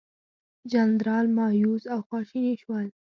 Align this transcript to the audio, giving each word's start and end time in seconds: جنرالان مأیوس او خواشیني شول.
جنرالان 0.71 1.27
مأیوس 1.37 1.83
او 1.93 1.99
خواشیني 2.07 2.53
شول. 2.63 2.85